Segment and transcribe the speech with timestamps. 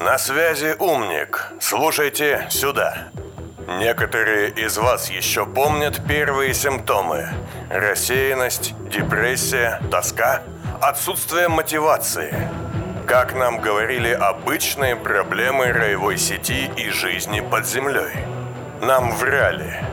[0.00, 1.52] На связи умник.
[1.60, 3.10] Слушайте сюда.
[3.78, 7.28] Некоторые из вас еще помнят первые симптомы.
[7.68, 10.42] Рассеянность, депрессия, тоска,
[10.80, 12.34] отсутствие мотивации.
[13.06, 18.24] Как нам говорили, обычные проблемы роевой сети и жизни под землей.
[18.80, 19.89] Нам врали.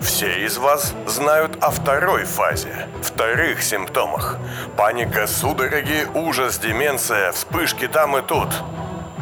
[0.00, 4.38] Все из вас знают о второй фазе, вторых симптомах.
[4.76, 8.48] Паника, судороги, ужас, деменция, вспышки там и тут–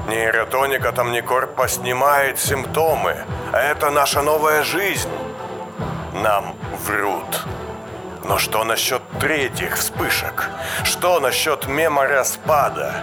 [0.09, 3.17] Нейротоника Тамникорпа снимает симптомы.
[3.55, 5.09] Это наша новая жизнь.
[6.13, 7.45] Нам врут.
[8.25, 10.51] Но что насчет третьих вспышек?
[10.85, 12.95] Что насчет мема распада?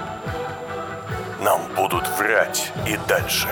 [1.39, 3.49] Нам будут врать и дальше.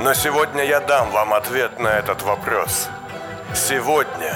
[0.00, 2.88] Но сегодня я дам вам ответ на этот вопрос.
[3.54, 4.34] Сегодня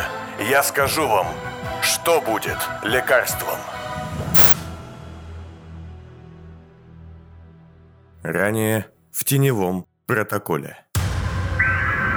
[0.48, 1.26] я скажу вам,
[1.82, 3.58] что будет лекарством.
[8.22, 10.76] Ранее в теневом протоколе.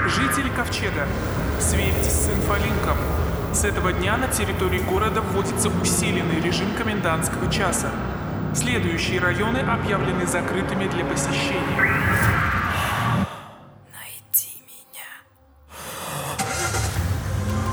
[0.05, 1.07] Жители Ковчега,
[1.59, 2.97] сверьтесь с инфолинком.
[3.51, 7.89] С этого дня на территории города вводится усиленный режим комендантского часа.
[8.53, 12.60] Следующие районы объявлены закрытыми для посещения.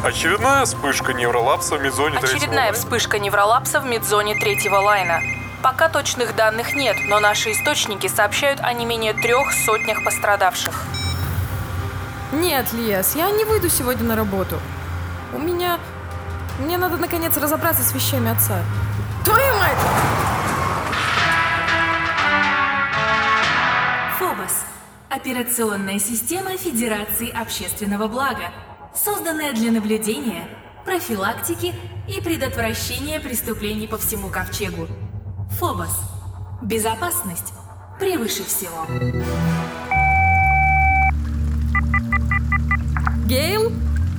[0.09, 2.77] Очередная вспышка невролапса в медзоне третьего Очередная лайна.
[2.79, 5.21] вспышка невролапса в медзоне третьего лайна.
[5.63, 10.83] Пока точных данных нет, но наши источники сообщают о не менее трех сотнях пострадавших.
[12.33, 14.59] Нет, Лиас, я не выйду сегодня на работу.
[15.35, 15.79] У меня...
[16.59, 18.63] Мне надо наконец разобраться с вещами отца.
[19.27, 19.79] Твою мать!
[24.19, 24.65] Фобос–
[25.11, 28.53] операционная система Федерации общественного блага,
[28.95, 30.49] созданная для наблюдения,
[30.85, 31.75] профилактики
[32.09, 34.89] и предотвращения преступлений по всему Ковчегу.
[35.59, 36.01] Фобос–
[36.63, 37.53] безопасность
[37.99, 38.87] превыше всего.
[43.27, 43.73] Гейл?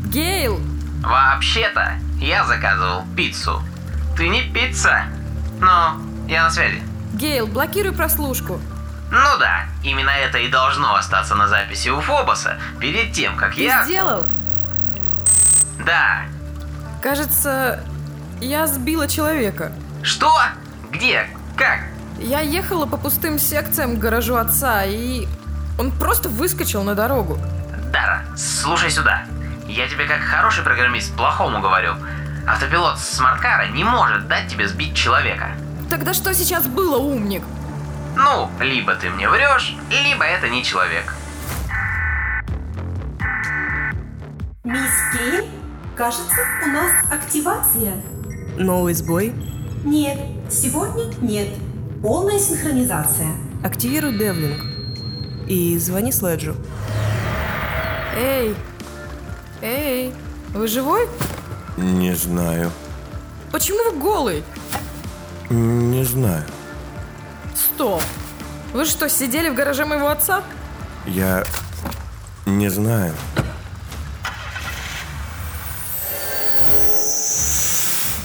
[0.05, 0.59] Гейл!
[1.03, 3.61] Вообще-то, я заказывал пиццу.
[4.17, 5.05] Ты не пицца?
[5.59, 6.81] Ну, я на связи.
[7.13, 8.59] Гейл, блокируй прослушку.
[9.11, 13.63] Ну да, именно это и должно остаться на записи у Фобоса перед тем, как Ты
[13.63, 13.83] я...
[13.83, 14.25] сделал?
[15.85, 16.23] Да.
[17.01, 17.83] Кажется,
[18.41, 19.71] я сбила человека.
[20.01, 20.31] Что?
[20.91, 21.27] Где?
[21.55, 21.79] Как?
[22.19, 25.27] Я ехала по пустым секциям к гаражу отца, и
[25.77, 27.37] он просто выскочил на дорогу.
[27.91, 29.23] Дара, слушай сюда.
[29.67, 31.93] Я тебе как хороший программист плохому говорю.
[32.47, 35.51] Автопилот смарткара не может дать тебе сбить человека.
[35.89, 37.43] Тогда что сейчас было, умник?
[38.15, 41.13] Ну, либо ты мне врешь, либо это не человек.
[44.63, 45.45] Мисс Кейн,
[45.99, 48.01] кажется, у нас активация.
[48.57, 49.33] Новый сбой.
[49.83, 50.17] Нет,
[50.49, 51.49] сегодня нет.
[52.01, 53.27] Полная синхронизация.
[53.65, 54.63] Активируй девлинг.
[55.49, 56.55] И звони Следжу.
[58.15, 58.55] Эй!
[59.61, 60.13] Эй!
[60.53, 61.05] Вы живой?
[61.75, 62.71] Не знаю.
[63.51, 64.43] Почему вы голый?
[65.49, 66.45] Не знаю.
[67.53, 68.01] Стоп!
[68.71, 70.43] Вы что, сидели в гараже моего отца?
[71.05, 71.43] Я
[72.45, 73.13] не знаю.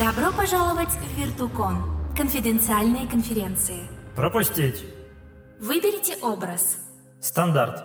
[0.04, 1.78] Добро пожаловать в Виртукон.
[2.14, 3.88] Конфиденциальные конференции.
[4.14, 4.84] Пропустить.
[5.58, 6.76] Выберите образ.
[7.22, 7.82] Стандарт.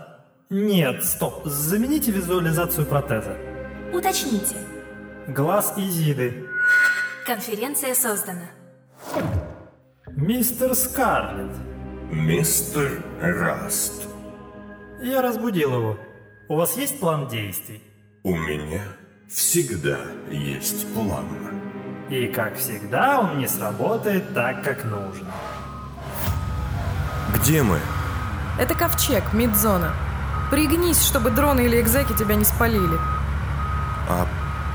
[0.50, 1.46] Нет, стоп.
[1.46, 3.38] Замените визуализацию протеза.
[3.94, 4.58] Уточните.
[5.30, 6.46] Глаз Изиды.
[7.26, 8.50] Конференция создана.
[10.08, 11.56] Мистер Скарлетт.
[12.12, 14.10] Мистер Раст.
[15.02, 15.98] Я разбудил его.
[16.50, 17.82] У вас есть план действий?
[18.24, 18.84] У меня
[19.30, 20.00] всегда
[20.30, 21.59] есть план.
[22.10, 25.28] И, как всегда, он не сработает так, как нужно.
[27.36, 27.80] Где мы?
[28.58, 29.94] Это ковчег, мидзона.
[30.50, 32.98] Пригнись, чтобы дроны или экзеки тебя не спалили.
[34.10, 34.28] А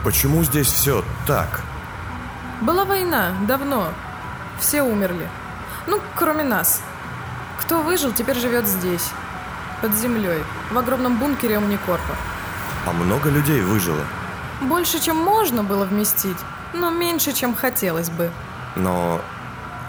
[0.04, 1.60] почему здесь все так?
[2.60, 3.88] Была война, давно.
[4.60, 5.28] Все умерли.
[5.88, 6.80] Ну, кроме нас.
[7.60, 9.10] Кто выжил, теперь живет здесь.
[9.82, 12.14] Под землей, в огромном бункере Умникорпа.
[12.86, 14.04] А много людей выжило.
[14.62, 16.38] Больше, чем можно было вместить,
[16.74, 18.30] но меньше, чем хотелось бы.
[18.76, 19.20] Но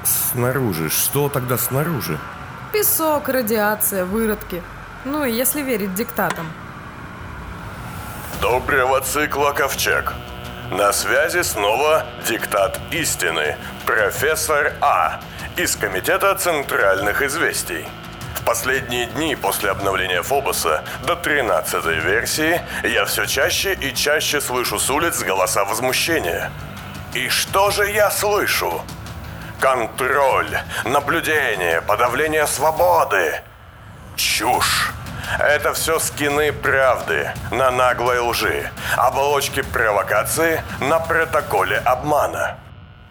[0.04, 2.18] снаружи, что тогда снаружи?
[2.72, 4.62] Песок, радиация, выродки.
[5.04, 6.48] Ну и если верить диктатам.
[8.42, 10.14] Доброго цикла Ковчег.
[10.72, 13.56] На связи снова диктат истины.
[13.86, 15.22] Профессор А.
[15.58, 17.86] Из Комитета Центральных Известий.
[18.36, 24.78] В последние дни после обновления Фобоса до 13-й версии я все чаще и чаще слышу
[24.80, 26.52] с улиц голоса возмущения.
[27.16, 28.84] И что же я слышу?
[29.60, 33.42] контроль, наблюдение, подавление свободы.
[34.16, 34.92] Чушь.
[35.40, 42.58] Это все скины правды на наглой лжи, оболочки провокации на протоколе обмана.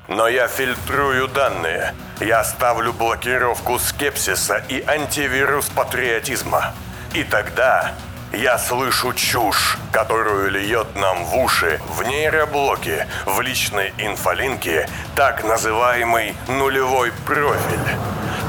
[0.06, 1.92] Но я фильтрую данные.
[2.20, 6.72] Я ставлю блокировку скепсиса и антивирус патриотизма.
[7.14, 7.94] И тогда
[8.34, 16.36] я слышу чушь, которую льет нам в уши в нейроблоке, в личной инфолинке, так называемый
[16.48, 17.96] нулевой профиль.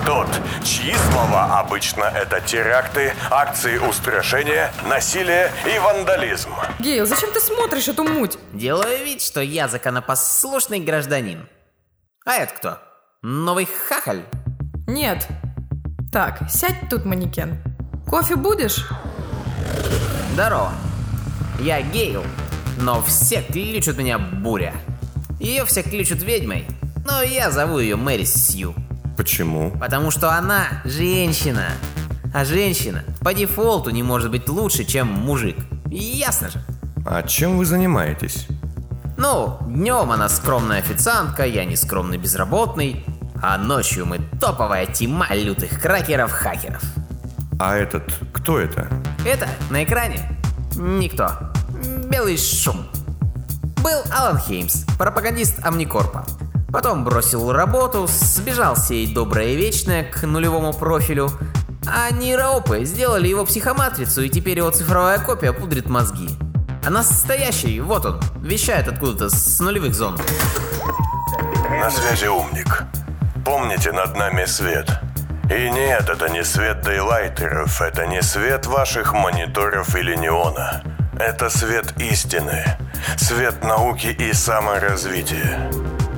[0.05, 0.27] Тот,
[0.63, 6.51] чьи слова обычно это теракты, акции устрашения, насилие и вандализм.
[6.79, 8.37] Гейл, зачем ты смотришь эту муть?
[8.53, 11.47] Делаю вид, что я законопослушный гражданин.
[12.25, 12.77] А это кто?
[13.21, 14.23] Новый хахаль?
[14.87, 15.27] Нет.
[16.11, 17.61] Так, сядь тут, манекен.
[18.07, 18.85] Кофе будешь?
[20.33, 20.71] Здорово.
[21.59, 22.23] Я Гейл,
[22.79, 24.73] но все кличут меня Буря.
[25.39, 26.65] Ее все кличут ведьмой,
[27.05, 28.75] но я зову ее Мэри Сью.
[29.17, 29.71] Почему?
[29.79, 31.69] Потому что она женщина.
[32.33, 35.55] А женщина по дефолту не может быть лучше, чем мужик.
[35.89, 36.61] Ясно же.
[37.05, 38.47] А чем вы занимаетесь?
[39.17, 43.05] Ну, днем она скромная официантка, я не скромный безработный,
[43.41, 46.83] а ночью мы топовая тима лютых кракеров-хакеров.
[47.57, 48.03] А этот,
[48.33, 48.89] кто это?
[49.25, 50.39] Это на экране
[50.75, 51.31] никто.
[52.09, 52.85] Белый шум.
[53.83, 56.25] Был Алан Хеймс, пропагандист Амникорпа.
[56.71, 61.31] Потом бросил работу, сбежал сеять доброе и вечное к нулевому профилю,
[61.87, 66.29] а нейроопы сделали его психоматрицу, и теперь его цифровая копия пудрит мозги.
[66.85, 70.19] А настоящий, вот он, вещает откуда-то с нулевых зон.
[71.71, 72.83] На связи умник.
[73.43, 75.04] Помните, над нами свет.
[75.49, 80.81] И нет, это не свет дейлайтеров, это не свет ваших мониторов или неона.
[81.19, 82.65] Это свет истины,
[83.15, 85.71] свет науки и саморазвития.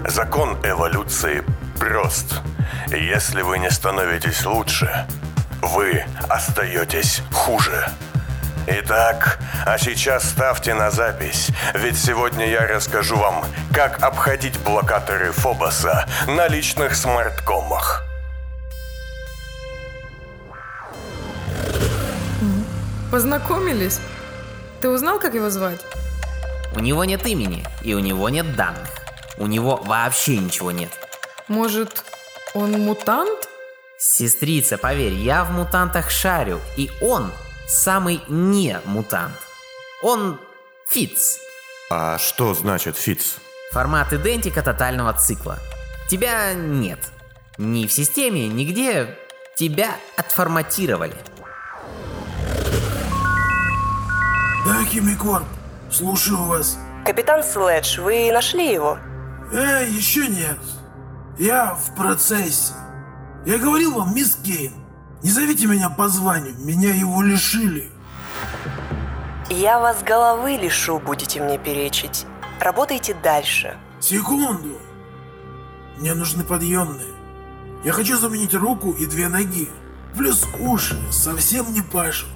[0.08, 1.44] Закон эволюции
[1.78, 2.42] прост.
[2.88, 5.06] Если вы не становитесь лучше,
[5.62, 7.86] вы остаетесь хуже.
[8.66, 16.06] Итак, а сейчас ставьте на запись, ведь сегодня я расскажу вам, как обходить блокаторы Фобоса
[16.28, 18.07] на личных смарткомах.
[23.12, 24.00] Познакомились?
[24.82, 25.80] Ты узнал, как его звать?
[26.76, 28.90] У него нет имени, и у него нет данных.
[29.38, 30.92] У него вообще ничего нет.
[31.48, 32.04] Может,
[32.54, 33.48] он мутант?
[33.98, 37.32] Сестрица, поверь, я в мутантах шарю, и он
[37.68, 39.36] самый не мутант.
[40.04, 40.40] Он
[40.90, 41.40] Фиц.
[41.90, 43.38] А что значит Фиц?
[43.72, 45.60] Формат идентика тотального цикла.
[46.10, 47.00] Тебя нет.
[47.58, 49.18] Ни в системе, нигде.
[49.56, 51.16] Тебя отформатировали.
[54.68, 55.46] Да, Химикорп,
[55.90, 56.78] слушаю вас.
[57.06, 58.98] Капитан Следж, вы нашли его?
[59.54, 60.60] Э, еще нет.
[61.40, 62.74] Я в процессе.
[63.46, 64.74] Я говорил вам, мисс Кейн,
[65.24, 67.90] не зовите меня по званию, меня его лишили.
[69.50, 72.26] Я вас головы лишу, будете мне перечить.
[72.60, 73.78] Работайте дальше.
[74.02, 74.78] Секунду.
[75.98, 77.14] Мне нужны подъемные.
[77.86, 79.70] Я хочу заменить руку и две ноги.
[80.18, 82.28] Плюс уши совсем не пашут.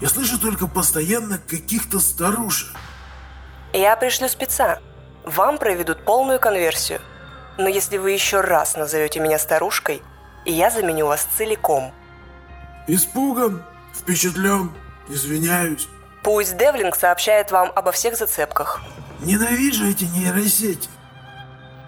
[0.00, 2.74] Я слышу только постоянно каких-то старушек.
[3.72, 4.80] Я пришлю спеца.
[5.24, 7.00] Вам проведут полную конверсию.
[7.56, 10.02] Но если вы еще раз назовете меня старушкой,
[10.44, 11.92] я заменю вас целиком.
[12.86, 13.62] Испуган,
[13.94, 14.72] впечатлен,
[15.08, 15.88] извиняюсь.
[16.22, 18.82] Пусть Девлинг сообщает вам обо всех зацепках.
[19.20, 20.88] Ненавижу эти нейросети.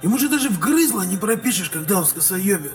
[0.02, 2.70] Ему же даже вгрызло не пропишешь, когда он в скосоебе.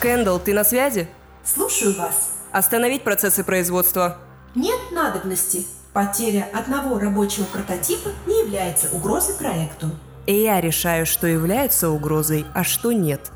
[0.00, 1.08] Кэндалл, ты на связи?
[1.44, 2.35] Слушаю вас.
[2.52, 4.18] Остановить процессы производства.
[4.54, 5.66] Нет надобности.
[5.92, 9.90] Потеря одного рабочего прототипа не является угрозой проекту.
[10.26, 13.30] И я решаю, что является угрозой, а что нет.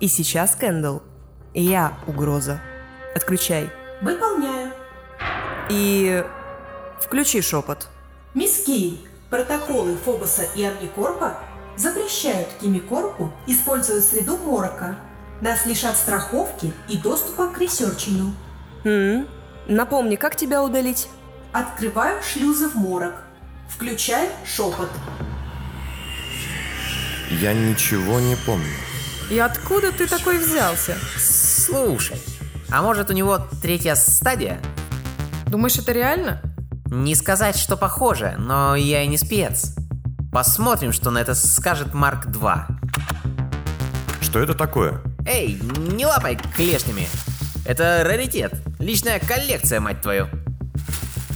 [0.00, 1.02] И сейчас, Кэндалл,
[1.54, 2.60] я угроза.
[3.14, 3.70] Отключай.
[4.02, 4.72] Выполняю.
[5.70, 6.24] И
[7.00, 7.88] включи шепот.
[8.34, 8.98] Мисс Кейн,
[9.30, 11.38] протоколы Фобоса и Амникорпа
[11.76, 14.96] запрещают Химикорпу использовать среду Морока.
[15.40, 18.34] Нас лишат страховки и доступа к ресерчину.
[18.86, 19.26] М-м.
[19.66, 21.08] Напомни, как тебя удалить?
[21.52, 23.14] Открываю шлюзы в Морок.
[23.68, 24.88] Включаю шепот.
[27.28, 28.70] Я ничего не помню.
[29.28, 30.94] И откуда ты такой взялся?
[31.18, 32.22] Слушай,
[32.70, 34.60] а может у него третья стадия?
[35.48, 36.40] Думаешь, это реально?
[36.84, 39.74] Не сказать, что похоже, но я и не спец.
[40.30, 42.68] Посмотрим, что на это скажет Марк 2.
[44.20, 45.02] Что это такое?
[45.26, 47.08] Эй, не лапай клешнями.
[47.66, 48.52] Это раритет.
[48.78, 50.28] Личная коллекция, мать твою.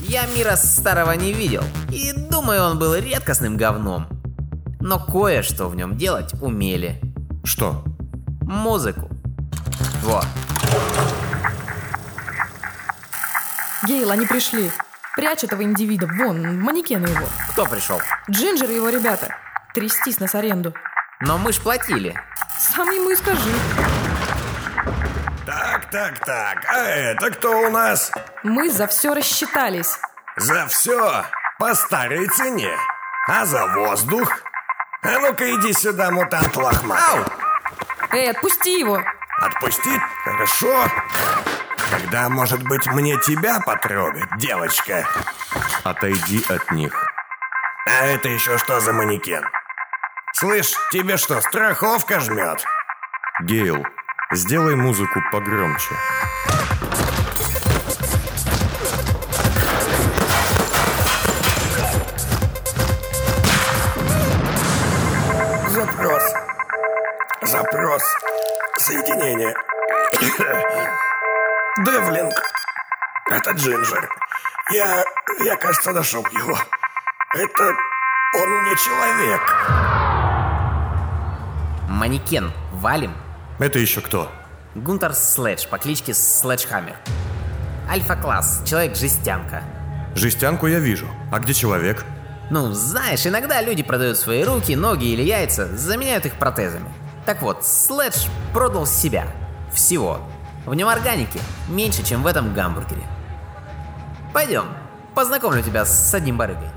[0.02, 1.64] Я мира старого не видел.
[1.92, 4.06] И думаю, он был редкостным говном.
[4.80, 7.00] Но кое-что в нем делать умели.
[7.42, 7.84] Что?
[8.42, 9.10] Музыку.
[10.02, 10.24] Вот.
[13.86, 14.70] Гейл, они пришли.
[15.16, 16.06] Прячь этого индивида.
[16.06, 17.26] Вон, манекены его.
[17.50, 18.00] Кто пришел?
[18.30, 19.34] Джинджер и его ребята.
[19.74, 20.74] Трястись нас аренду.
[21.20, 22.14] Но мы ж платили.
[22.56, 23.50] Сам ему и скажи.
[25.90, 26.64] Так, так.
[26.68, 28.12] А это кто у нас?
[28.44, 29.98] Мы за все рассчитались.
[30.36, 31.24] За все
[31.58, 32.76] по старой цене.
[33.28, 34.30] А за воздух?
[35.02, 37.24] А ну-ка иди сюда, мутант лохматый.
[38.12, 39.02] Эй, отпусти его.
[39.40, 40.00] Отпустить?
[40.24, 40.86] Хорошо.
[41.90, 45.06] Тогда, может быть, мне тебя потрогать, девочка?
[45.82, 46.94] Отойди от них.
[47.86, 49.44] А это еще что за манекен?
[50.34, 52.64] Слышь, тебе что, страховка жмет?
[53.42, 53.84] Гейл,
[54.32, 55.94] сделай музыку погромче.
[65.68, 66.22] Запрос.
[67.42, 68.02] Запрос.
[68.78, 69.54] Соединение.
[71.84, 72.34] Девлинг.
[73.30, 74.08] Это Джинджер.
[74.72, 75.04] Я,
[75.44, 76.56] я, кажется, нашел его.
[77.34, 77.74] Это
[78.34, 79.40] он не человек.
[81.88, 82.52] Манекен.
[82.72, 83.14] Валим.
[83.60, 84.32] Это еще кто?
[84.74, 86.96] Гунтер Следж по кличке Следжхаммер.
[87.90, 88.62] Альфа-класс.
[88.66, 89.62] Человек-жестянка.
[90.14, 91.06] Жестянку я вижу.
[91.30, 92.06] А где человек?
[92.50, 96.88] Ну, знаешь, иногда люди продают свои руки, ноги или яйца, заменяют их протезами.
[97.26, 99.26] Так вот, Следж продал себя.
[99.74, 100.20] Всего.
[100.64, 101.38] В нем органики
[101.68, 103.02] меньше, чем в этом гамбургере.
[104.32, 104.64] Пойдем,
[105.14, 106.68] познакомлю тебя с одним барыгой.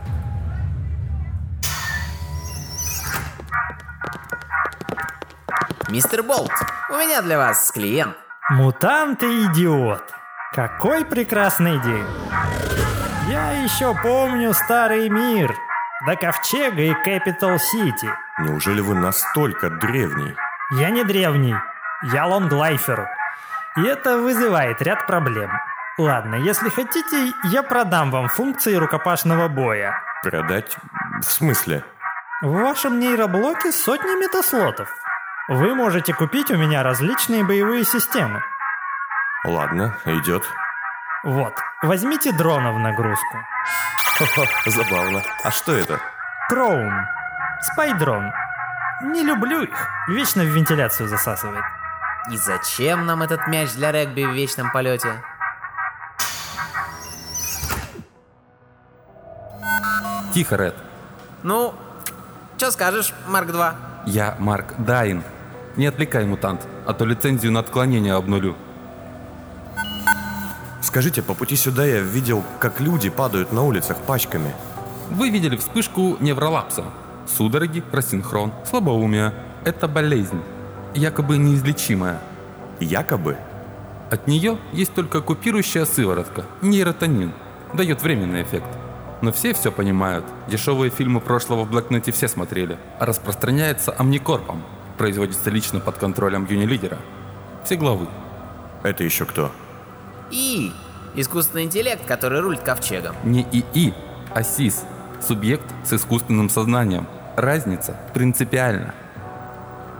[5.93, 6.51] Мистер Болт,
[6.89, 8.17] у меня для вас клиент.
[8.50, 10.01] Мутант и идиот.
[10.51, 12.07] Какой прекрасный день.
[13.29, 15.55] Я еще помню старый мир.
[16.07, 18.09] До Ковчега и Кэпитал Сити.
[18.39, 20.35] Неужели вы настолько древний?
[20.79, 21.55] Я не древний.
[22.12, 23.07] Я лонглайфер.
[23.77, 25.51] И это вызывает ряд проблем.
[26.00, 29.93] Ладно, если хотите, я продам вам функции рукопашного боя.
[30.23, 30.75] Продать?
[31.21, 31.85] В смысле?
[32.41, 34.89] В вашем нейроблоке сотни метаслотов.
[35.50, 38.41] Вы можете купить у меня различные боевые системы.
[39.43, 40.43] Ладно, идет.
[41.25, 43.38] Вот, возьмите дрона в нагрузку.
[44.65, 45.21] Забавно.
[45.43, 46.00] А что это?
[46.47, 46.93] Кроун.
[47.62, 48.31] Спайдрон.
[49.01, 49.89] Не люблю их.
[50.07, 51.65] Вечно в вентиляцию засасывает.
[52.31, 55.21] И зачем нам этот мяч для регби в вечном полете?
[60.33, 60.75] Тихо, Ред.
[61.43, 61.75] Ну,
[62.57, 63.75] что скажешь, Марк 2?
[64.05, 65.23] Я Марк Дайн.
[65.75, 68.56] Не отвлекай, мутант, а то лицензию на отклонение обнулю.
[70.82, 74.53] Скажите, по пути сюда я видел, как люди падают на улицах пачками.
[75.10, 76.84] Вы видели вспышку невролапса.
[77.25, 79.34] Судороги, рассинхрон, слабоумие.
[79.65, 80.42] Это болезнь.
[80.94, 82.20] Якобы неизлечимая.
[82.80, 83.38] Якобы?
[84.12, 87.32] От нее есть только купирующая сыворотка, нейротонин.
[87.74, 88.68] Дает временный эффект.
[89.22, 90.25] Но все все понимают.
[90.48, 92.77] Дешевые фильмы прошлого в блокноте все смотрели.
[93.00, 94.62] А распространяется амникорпом.
[94.97, 97.00] Производится лично под контролем юнилидера.
[97.63, 98.07] Все главы.
[98.83, 99.51] Это еще кто?
[100.31, 100.71] И.
[101.15, 103.15] Искусственный интеллект, который рулит ковчегом.
[103.23, 103.93] Не ИИ,
[104.33, 104.83] а СИС.
[105.21, 107.07] Субъект с искусственным сознанием.
[107.35, 108.93] Разница принципиальна.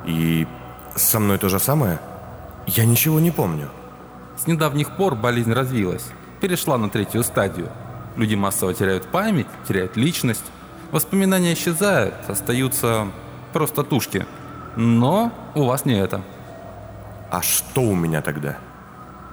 [0.06, 0.48] И
[0.96, 2.00] со мной то же самое?
[2.68, 3.70] Я ничего не помню.
[4.38, 6.06] С недавних пор болезнь развилась.
[6.42, 7.70] Перешла на третью стадию.
[8.18, 10.44] Люди массово теряют память, теряют личность.
[10.92, 13.08] Воспоминания исчезают, остаются
[13.54, 14.26] просто тушки.
[14.76, 16.22] Но у вас не это.
[17.30, 18.58] А что у меня тогда?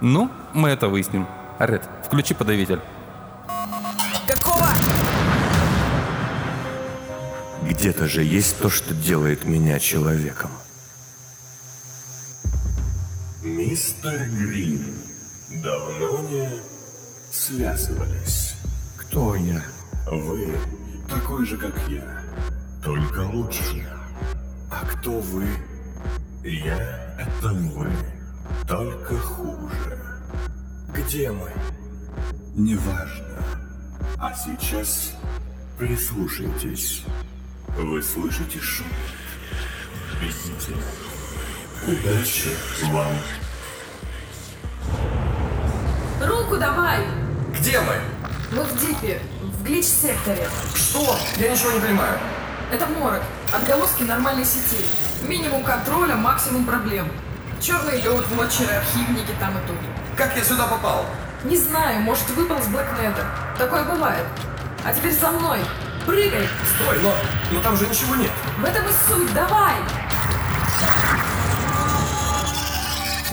[0.01, 1.27] Ну, мы это выясним.
[1.59, 2.81] Ред, включи подавитель.
[4.27, 4.67] Какого?
[7.63, 10.51] Где-то же есть то, что делает меня человеком.
[13.43, 14.95] Мистер Грин,
[15.63, 16.49] давно не
[17.31, 18.55] связывались.
[18.97, 19.61] Кто я?
[20.07, 20.55] Вы
[21.09, 22.23] такой же, как я,
[22.83, 24.00] только лучше.
[24.71, 25.45] А кто вы?
[26.43, 27.91] Я— это вы,
[28.65, 29.99] только хуже.
[30.93, 31.51] Где мы?
[32.55, 33.43] Неважно.
[34.17, 35.13] А сейчас
[35.77, 37.03] прислушайтесь.
[37.77, 38.87] Вы слышите шум?
[40.21, 40.73] Бегите.
[41.85, 42.49] Удачи
[42.91, 43.11] вам.
[46.21, 47.05] Руку давай!
[47.59, 47.95] Где мы?
[48.51, 50.47] Мы в Дипе, в глич-секторе.
[50.75, 51.17] Что?
[51.37, 52.19] Я ничего не понимаю.
[52.71, 53.21] Это морок.
[53.53, 54.85] Отголоски нормальной сети.
[55.27, 57.07] Минимум контроля, максимум проблем.
[57.59, 59.77] Черный лед, вотчеры, архивники там и тут.
[60.15, 61.05] Как я сюда попал?
[61.43, 63.25] Не знаю, может выпал с Блэкнета.
[63.57, 64.25] Такое бывает.
[64.85, 65.59] А теперь за мной.
[66.05, 66.47] Прыгай!
[66.75, 67.13] Стой, но,
[67.51, 68.31] но там же ничего нет.
[68.57, 69.75] В этом и суть, давай!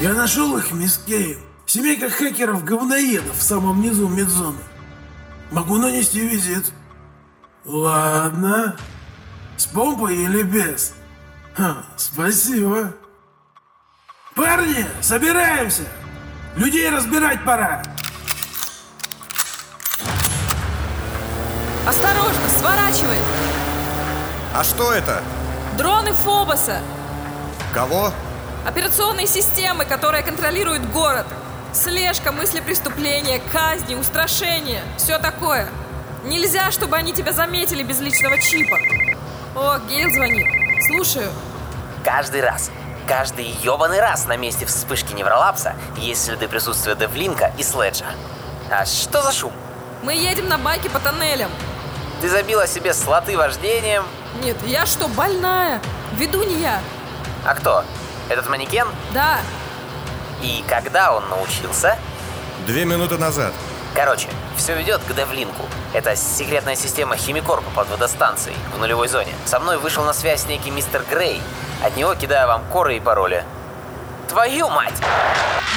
[0.00, 1.38] Я нашел их, мисс Кейн.
[1.64, 4.58] Семейка хакеров-говноедов в самом низу медзоны.
[5.50, 6.72] Могу нанести визит.
[7.64, 8.76] Ладно.
[9.58, 10.92] С помпой или без?
[11.56, 12.94] Ха, спасибо.
[14.36, 15.82] Парни, собираемся!
[16.54, 17.82] Людей разбирать пора!
[21.88, 23.18] Осторожно, сворачивай!
[24.54, 25.24] А что это?
[25.76, 26.80] Дроны Фобоса!
[27.74, 28.12] Кого?
[28.64, 31.26] Операционные системы, которые контролируют город.
[31.72, 34.84] Слежка, мысли преступления, казни, устрашения.
[34.96, 35.68] Все такое.
[36.24, 38.76] Нельзя, чтобы они тебя заметили без личного чипа.
[39.60, 40.46] О, Гейл звонит.
[40.86, 41.32] Слушаю.
[42.04, 42.70] Каждый раз,
[43.08, 48.06] каждый ебаный раз на месте вспышки невролапса есть следы присутствия Девлинка и Следжа.
[48.70, 49.52] А что за шум?
[50.04, 51.50] Мы едем на байке по тоннелям.
[52.20, 54.04] Ты забила себе слоты вождением?
[54.44, 55.80] Нет, я что, больная?
[56.12, 56.80] Веду не я.
[57.44, 57.84] А кто?
[58.28, 58.86] Этот манекен?
[59.12, 59.38] Да.
[60.40, 61.98] И когда он научился?
[62.64, 63.52] Две минуты назад.
[63.94, 65.62] Короче, все ведет к Девлинку.
[65.92, 69.34] Это секретная система Химикорпа под водостанцией в нулевой зоне.
[69.44, 71.42] Со мной вышел на связь некий мистер Грей.
[71.82, 73.44] От него кидаю вам коры и пароли.
[74.28, 75.00] Твою мать!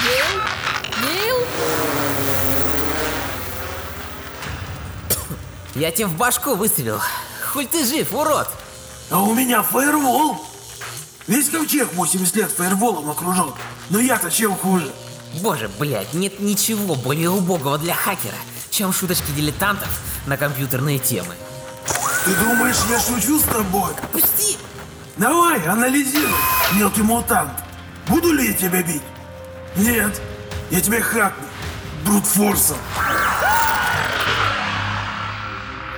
[0.04, 0.42] Гейл?
[1.02, 1.46] Гейл?
[5.74, 7.00] Я тебе в башку выстрелил.
[7.52, 8.48] Хоть ты жив, урод!
[9.10, 10.38] А у меня фаервол!
[11.26, 13.52] Весь ковчег 80 лет фаерволом окружен.
[13.90, 14.92] Но я-то чем хуже?
[15.40, 18.36] Боже, блядь, нет ничего более убогого для хакера,
[18.70, 19.88] чем шуточки дилетантов
[20.26, 21.34] на компьютерные темы.
[22.24, 23.92] Ты думаешь, я шучу с тобой?
[24.12, 24.56] Пусти!
[25.16, 26.30] Давай, анализируй,
[26.74, 27.52] мелкий мутант.
[28.08, 29.02] Буду ли я тебя бить?
[29.76, 30.20] Нет,
[30.70, 31.44] я тебя хакну.
[32.04, 32.78] Брутфорсом.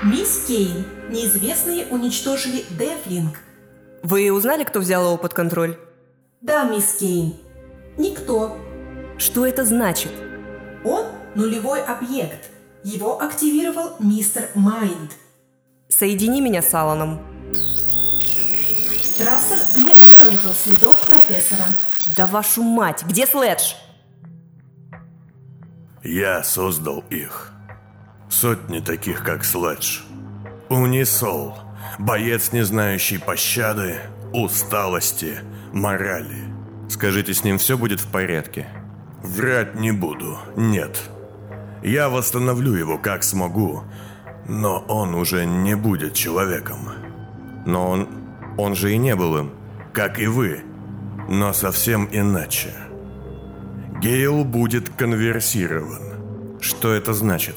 [0.03, 3.39] Мисс Кейн, неизвестные уничтожили Девлинг.
[4.03, 5.79] Вы узнали, кто взял его под контроль?
[6.43, 7.35] Да, мисс Кейн.
[7.97, 8.59] Никто.
[9.19, 10.13] Что это значит?
[10.85, 12.51] Он нулевой объект.
[12.83, 15.13] Его активировал мистер Майнд.
[15.89, 17.21] Соедини меня с Аланом.
[19.17, 21.65] Трассер не обнаружил следов профессора.
[22.17, 23.75] Да вашу мать, где Следж?
[26.03, 27.53] Я создал их.
[28.29, 30.01] Сотни таких, как Следж.
[30.69, 31.57] Унисол.
[31.99, 34.01] Боец, не знающий пощады,
[34.33, 35.39] усталости,
[35.73, 36.53] морали.
[36.91, 38.67] Скажите, с ним все будет в порядке?
[39.25, 41.01] Врать не буду, нет.
[41.83, 43.83] Я восстановлю его как смогу,
[44.47, 46.91] но он уже не будет человеком.
[47.65, 48.09] Но он...
[48.59, 49.51] он же и не был им,
[49.95, 50.63] как и вы,
[51.27, 52.75] но совсем иначе.
[53.99, 56.59] Гейл будет конверсирован.
[56.61, 57.57] Что это значит?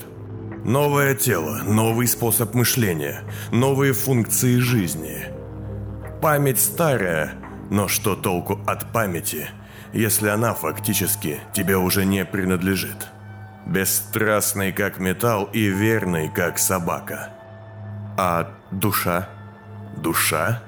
[0.63, 5.25] Новое тело, новый способ мышления, новые функции жизни.
[6.21, 7.33] Память старая,
[7.69, 9.49] но что толку от памяти,
[9.93, 13.07] если она фактически тебе уже не принадлежит?
[13.65, 17.29] Бесстрастный как металл и верный как собака.
[18.17, 19.29] А душа?
[19.97, 20.61] Душа?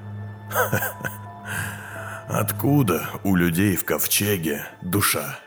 [2.28, 5.38] Откуда у людей в ковчеге душа?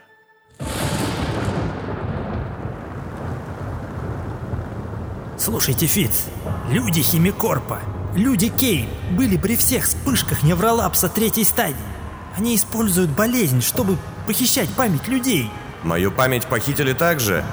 [5.38, 6.26] Слушайте, Фиц,
[6.70, 7.80] люди Химикорпа,
[8.16, 11.93] люди Кейн были при всех вспышках невролапса третьей стадии.
[12.36, 15.52] Они используют болезнь, чтобы похищать память людей.
[15.84, 17.44] Мою память похитили также?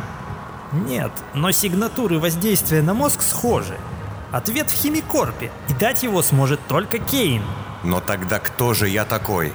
[0.72, 3.76] Нет, но сигнатуры воздействия на мозг схожи.
[4.30, 7.42] Ответ в Химикорпе, и дать его сможет только Кейн.
[7.82, 9.52] Но тогда кто же я такой?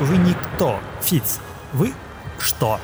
[0.00, 1.38] Вы никто, Фиц.
[1.72, 1.94] Вы
[2.38, 2.80] что?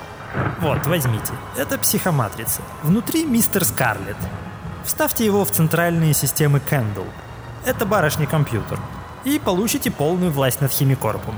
[0.61, 1.33] Вот, возьмите.
[1.57, 2.63] Это психоматрица.
[2.83, 4.17] Внутри мистер Скарлетт.
[4.85, 7.05] Вставьте его в центральные системы Кэндл.
[7.65, 8.79] Это барышня-компьютер.
[9.25, 11.37] И получите полную власть над Химикорпом.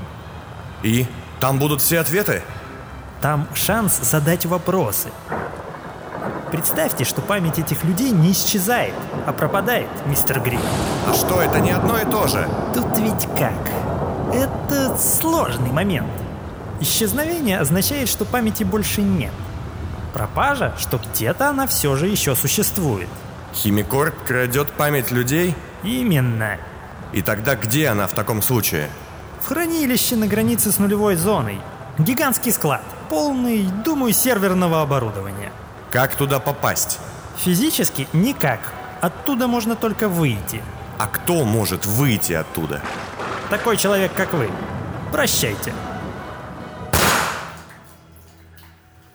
[0.83, 1.07] И?
[1.40, 2.42] Там будут все ответы?
[3.20, 5.11] Там шанс задать вопросы.
[6.51, 8.94] Представьте, что память этих людей не исчезает,
[9.27, 10.61] а пропадает, мистер Грин.
[11.09, 12.49] А что, это не одно и то же?
[12.75, 13.70] Тут ведь как?
[14.33, 16.11] Это сложный момент.
[16.81, 19.33] Исчезновение означает, что памяти больше нет.
[20.12, 23.09] Пропажа, что где-то она все же еще существует.
[23.53, 25.55] Химикорп крадет память людей?
[25.83, 26.59] Именно.
[27.14, 28.90] И тогда где она в таком случае?
[29.40, 31.61] В хранилище на границе с нулевой зоной.
[31.96, 35.53] Гигантский склад, полный, думаю, серверного оборудования.
[35.92, 36.98] Как туда попасть?
[37.37, 38.59] Физически никак.
[39.00, 40.61] Оттуда можно только выйти.
[40.98, 42.83] А кто может выйти оттуда?
[43.48, 44.50] Такой человек, как вы.
[45.12, 45.72] Прощайте.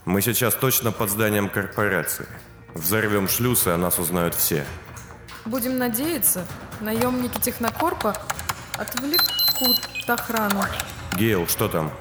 [0.05, 2.27] Мы сейчас точно под зданием корпорации.
[2.75, 4.63] Взорвем шлюз, и о нас узнают все.
[5.49, 6.45] Будем надеяться,
[6.79, 8.15] наемники Технокорпа
[8.77, 10.61] отвлекут охрану.
[11.13, 11.91] Гейл, что там?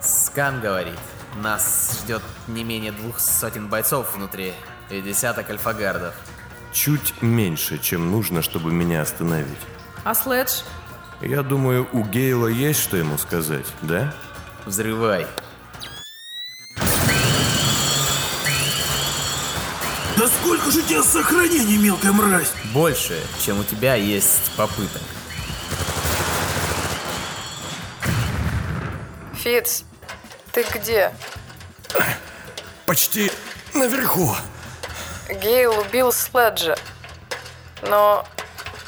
[0.00, 0.98] Скан говорит,
[1.36, 4.54] нас ждет не менее двух сотен бойцов внутри
[4.88, 6.14] и десяток альфагардов.
[6.72, 9.60] Чуть меньше, чем нужно, чтобы меня остановить.
[10.02, 10.62] А Следж?
[11.20, 14.14] Я думаю, у Гейла есть что ему сказать, да?
[14.64, 15.26] Взрывай.
[20.44, 22.52] Сколько же у тебя сохранений, мелкая мразь?
[22.74, 25.00] Больше, чем у тебя есть попыток.
[29.42, 29.84] Фиц,
[30.52, 31.14] ты где?
[32.84, 33.32] Почти
[33.72, 34.36] наверху.
[35.30, 36.76] Гейл убил Следжа.
[37.82, 38.26] Но...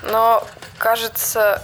[0.03, 0.47] Но,
[0.79, 1.63] кажется...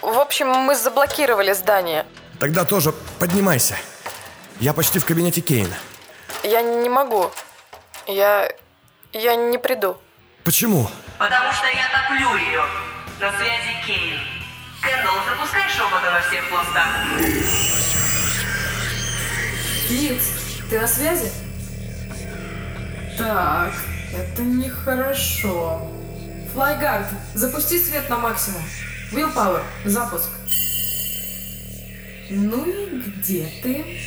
[0.00, 2.06] В общем, мы заблокировали здание.
[2.40, 3.76] Тогда тоже поднимайся.
[4.58, 5.68] Я почти в кабинете Кейн.
[6.42, 7.30] Я не могу.
[8.06, 8.50] Я...
[9.12, 9.96] Я не приду.
[10.44, 10.90] Почему?
[11.18, 12.62] Потому что я топлю ее.
[13.20, 14.20] На связи Кейн.
[14.82, 16.86] Кэндалл, запускай шепота во всех пластах.
[19.88, 20.22] Фиц,
[20.68, 21.32] ты на связи?
[23.16, 23.72] Так,
[24.14, 25.90] это нехорошо.
[26.52, 28.62] Флайгард, запусти свет на максимум.
[29.10, 30.28] Willpower, запуск.
[32.30, 33.98] Ну и где ты?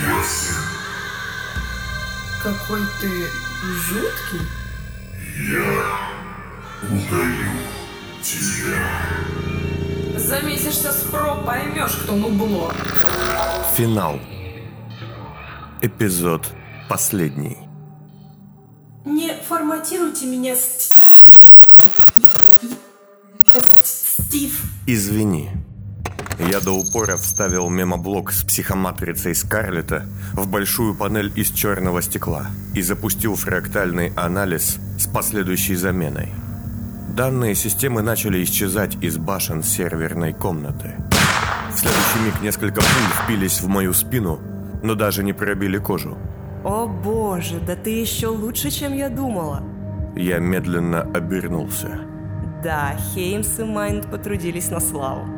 [0.00, 0.56] Ясен.
[2.42, 3.10] Какой ты
[3.62, 4.46] жуткий.
[5.50, 5.82] Я
[6.82, 7.52] удаю
[8.22, 10.18] тебя.
[10.18, 12.72] Замесишься с про, поймешь, кто мубло.
[13.74, 14.18] Финал.
[15.82, 16.46] Эпизод
[16.88, 17.58] последний.
[19.04, 20.96] Не форматируйте меня, Ст-
[23.84, 24.62] Стив.
[24.86, 25.50] Извини.
[26.38, 32.82] Я до упора вставил мемоблок с психоматрицей Скарлета в большую панель из черного стекла и
[32.82, 36.28] запустил фрактальный анализ с последующей заменой.
[37.08, 40.96] Данные системы начали исчезать из башен серверной комнаты.
[41.72, 44.38] В следующий миг несколько пуль впились в мою спину,
[44.82, 46.18] но даже не пробили кожу.
[46.64, 49.62] О боже, да ты еще лучше, чем я думала.
[50.14, 52.00] Я медленно обернулся.
[52.62, 55.35] Да, Хеймс и Майнд потрудились на славу.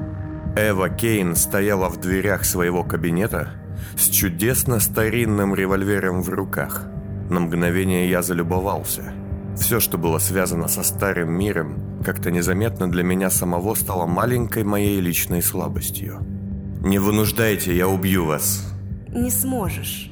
[0.57, 3.51] Эва Кейн стояла в дверях своего кабинета
[3.97, 6.87] с чудесно старинным револьвером в руках.
[7.31, 9.13] На мгновение я залюбовался.
[9.57, 15.01] Все, что было связано со старым миром, как-то незаметно для меня самого стало маленькой моей
[15.01, 16.21] личной слабостью.
[16.81, 18.73] «Не вынуждайте, я убью вас!»
[19.09, 20.11] Не сможешь.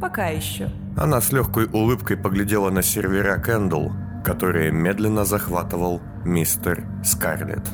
[0.00, 0.70] Пока еще.
[0.96, 3.88] Она с легкой улыбкой поглядела на сервера Кэндл,
[4.24, 7.68] которые медленно захватывал мистер Скарлетт.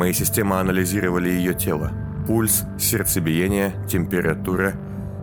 [0.00, 1.92] Мои системы анализировали ее тело.
[2.26, 4.72] Пульс, сердцебиение, температура,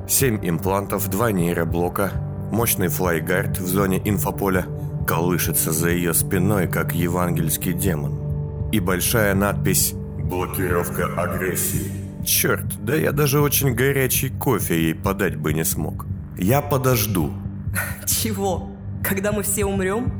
[0.08, 2.12] 7 имплантов, 2 нейроблока,
[2.52, 4.68] мощный флайгард в зоне инфополя
[5.08, 8.70] колышется за ее спиной, как евангельский демон.
[8.72, 11.92] И большая надпись «Блокировка агрессии».
[12.24, 16.06] Черт, да я даже очень горячий кофе ей подать бы не смог.
[16.38, 17.34] Я подожду.
[18.06, 18.70] Чего?
[19.04, 20.14] Когда мы все умрем?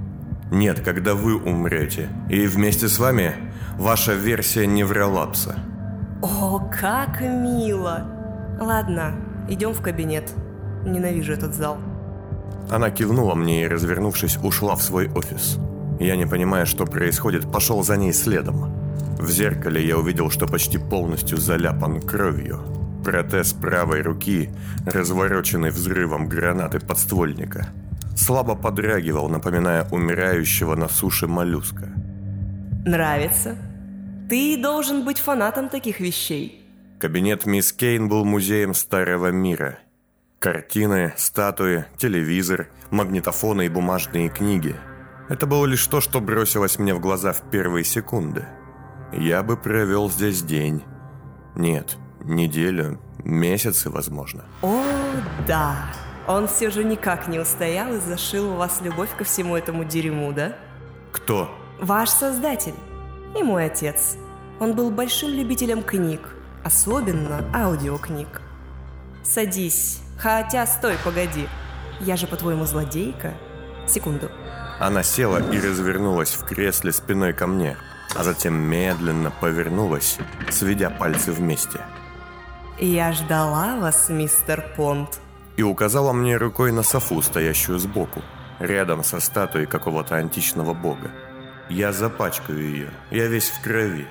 [0.50, 2.10] Нет, когда вы умрете.
[2.28, 3.36] И вместе с вами
[3.78, 5.56] ваша версия невролапса.
[6.22, 8.06] О, как мило.
[8.60, 9.14] Ладно,
[9.48, 10.34] идем в кабинет.
[10.84, 11.78] Ненавижу этот зал.
[12.70, 15.58] Она кивнула мне и, развернувшись, ушла в свой офис.
[16.00, 18.74] Я, не понимая, что происходит, пошел за ней следом.
[19.20, 22.60] В зеркале я увидел, что почти полностью заляпан кровью.
[23.04, 24.50] Протез правой руки,
[24.86, 27.68] развороченный взрывом гранаты подствольника.
[28.16, 31.90] Слабо подрагивал, напоминая умирающего на суше моллюска.
[32.86, 33.56] Нравится?
[34.30, 36.62] Ты должен быть фанатом таких вещей.
[37.00, 39.80] Кабинет мисс Кейн был музеем старого мира.
[40.40, 44.76] Картины, статуи, телевизор, магнитофоны и бумажные книги.
[45.30, 48.46] Это было лишь то, что бросилось мне в глаза в первые секунды.
[49.14, 50.84] Я бы провел здесь день.
[51.56, 54.44] Нет, неделю, месяцы, возможно.
[54.62, 54.84] О,
[55.48, 55.76] да.
[56.28, 60.34] Он все же никак не устоял и зашил у вас любовь ко всему этому дерьму,
[60.34, 60.58] да?
[61.14, 61.50] Кто?
[61.80, 62.74] Ваш создатель.
[63.38, 64.18] И мой отец.
[64.60, 66.22] Он был большим любителем книг,
[66.64, 68.42] особенно аудиокниг.
[69.24, 70.00] Садись.
[70.18, 71.48] Хотя, стой, погоди.
[72.00, 73.34] Я же, по-твоему, злодейка?
[73.88, 74.32] Секунду.
[74.80, 77.78] Она села и развернулась в кресле спиной ко мне,
[78.16, 80.18] а затем медленно повернулась,
[80.50, 81.82] сведя пальцы вместе.
[82.80, 85.20] Я ждала вас, мистер Понт.
[85.58, 88.22] И указала мне рукой на софу, стоящую сбоку,
[88.60, 91.12] рядом со статуей какого-то античного бога.
[91.70, 94.08] Я запачкаю ее, я весь в крови.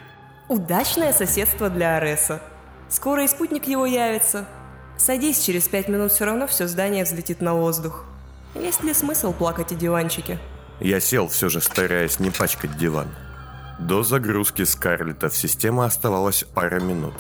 [0.49, 2.41] Удачное соседство для Ареса.
[2.89, 4.47] Скоро и спутник его явится.
[4.97, 8.05] Садись, через пять минут все равно все здание взлетит на воздух.
[8.55, 10.39] Есть ли смысл плакать о диванчике?
[10.81, 13.09] Я сел, все же стараясь не пачкать диван.
[13.79, 17.15] До загрузки Скарлета в систему оставалось пара минут.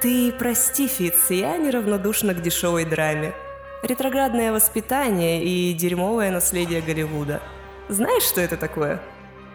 [0.00, 3.34] Ты прости, Фитц, я неравнодушна к дешевой драме.
[3.82, 7.40] Ретроградное воспитание и дерьмовое наследие Голливуда.
[7.88, 9.00] Знаешь, что это такое?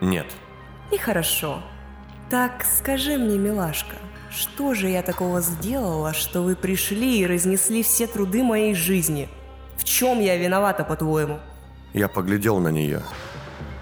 [0.00, 0.26] Нет.
[0.92, 1.62] И хорошо.
[2.30, 3.96] Так скажи мне, милашка,
[4.30, 9.28] что же я такого сделала, что вы пришли и разнесли все труды моей жизни?
[9.76, 11.38] В чем я виновата, по-твоему?
[11.94, 13.02] Я поглядел на нее.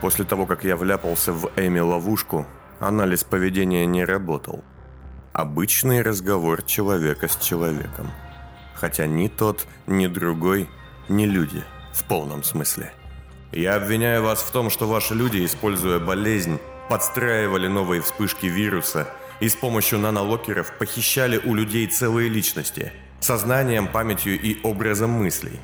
[0.01, 2.47] После того, как я вляпался в Эми ловушку,
[2.79, 4.63] анализ поведения не работал.
[5.33, 8.11] Обычный разговор человека с человеком.
[8.75, 10.69] Хотя ни тот, ни другой,
[11.09, 12.93] ни люди, в полном смысле.
[13.57, 16.59] Я обвиняю вас в том, что ваши люди, используя болезнь,
[16.91, 19.09] подстраивали новые вспышки вируса
[19.41, 25.59] и с помощью нанолокеров похищали у людей целые личности, сознанием, памятью и образом мыслей.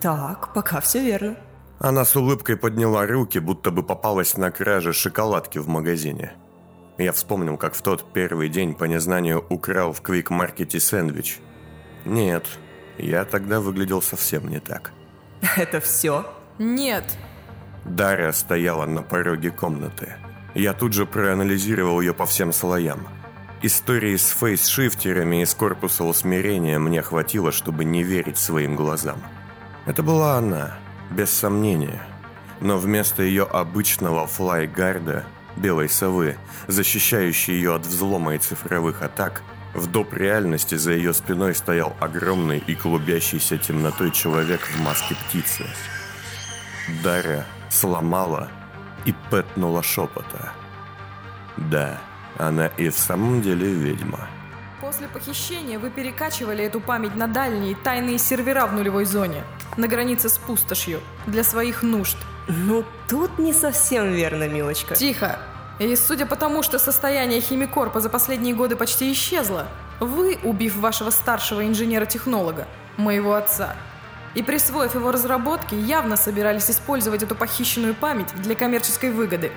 [0.00, 1.36] Так, пока все верно.
[1.78, 6.32] Она с улыбкой подняла руки, будто бы попалась на краже шоколадки в магазине.
[6.96, 11.40] Я вспомнил, как в тот первый день по незнанию украл в квик-маркете сэндвич.
[12.06, 12.46] Нет,
[12.96, 14.92] я тогда выглядел совсем не так.
[15.58, 16.24] Это все?
[16.58, 17.04] Нет.
[17.84, 20.14] Дарья стояла на пороге комнаты.
[20.54, 23.06] Я тут же проанализировал ее по всем слоям.
[23.62, 29.18] Истории с фейс-шифтерами из корпуса усмирения мне хватило, чтобы не верить своим глазам.
[29.86, 30.78] Это была она,
[31.10, 32.02] без сомнения.
[32.60, 35.24] Но вместо ее обычного флайгарда,
[35.56, 36.36] белой совы,
[36.68, 39.42] защищающей ее от взлома и цифровых атак,
[39.74, 40.14] в доп.
[40.14, 45.64] реальности за ее спиной стоял огромный и клубящийся темнотой человек в маске птицы.
[47.02, 47.44] Дарья
[47.74, 48.48] сломала
[49.04, 50.52] и пэтнула шепота.
[51.56, 51.98] Да,
[52.38, 54.28] она и в самом деле ведьма.
[54.80, 59.42] После похищения вы перекачивали эту память на дальние тайные сервера в нулевой зоне,
[59.76, 62.16] на границе с пустошью, для своих нужд.
[62.48, 64.94] Ну, тут не совсем верно, милочка.
[64.94, 65.38] Тихо!
[65.78, 69.66] И судя по тому, что состояние химикорпа за последние годы почти исчезло,
[70.00, 73.74] вы, убив вашего старшего инженера-технолога, моего отца,
[74.34, 79.52] и присвоив его разработки, явно собирались использовать эту похищенную память для коммерческой выгоды.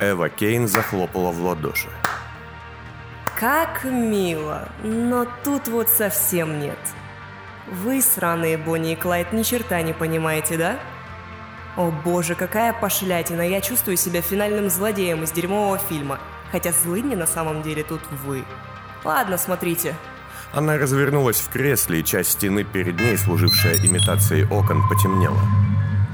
[0.00, 1.88] Эва Кейн захлопала в ладоши.
[3.38, 6.78] Как мило, но тут вот совсем нет.
[7.68, 10.78] Вы, сраные Бонни и Клайд, ни черта не понимаете, да?
[11.76, 16.20] О боже, какая пошлятина, я чувствую себя финальным злодеем из дерьмового фильма.
[16.50, 18.44] Хотя злыдни на самом деле тут вы.
[19.04, 19.94] Ладно, смотрите.
[20.52, 25.40] Она развернулась в кресле, и часть стены перед ней, служившая имитацией окон, потемнела.